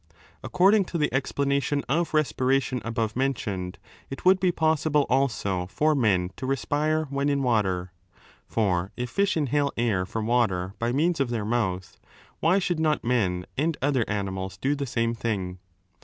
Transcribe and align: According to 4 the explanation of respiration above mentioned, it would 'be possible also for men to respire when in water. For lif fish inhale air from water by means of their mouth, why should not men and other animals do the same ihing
According 0.43 0.85
to 0.85 0.91
4 0.93 0.99
the 1.01 1.13
explanation 1.13 1.83
of 1.87 2.15
respiration 2.15 2.81
above 2.83 3.15
mentioned, 3.15 3.77
it 4.09 4.25
would 4.25 4.39
'be 4.39 4.51
possible 4.51 5.05
also 5.11 5.67
for 5.67 5.93
men 5.93 6.31
to 6.37 6.47
respire 6.47 7.05
when 7.11 7.29
in 7.29 7.43
water. 7.43 7.91
For 8.47 8.91
lif 8.97 9.11
fish 9.11 9.37
inhale 9.37 9.71
air 9.77 10.07
from 10.07 10.25
water 10.25 10.73
by 10.79 10.91
means 10.91 11.19
of 11.19 11.29
their 11.29 11.45
mouth, 11.45 11.99
why 12.39 12.57
should 12.57 12.79
not 12.79 13.03
men 13.03 13.45
and 13.59 13.77
other 13.79 14.03
animals 14.07 14.57
do 14.57 14.73
the 14.73 14.87
same 14.87 15.13
ihing 15.17 15.57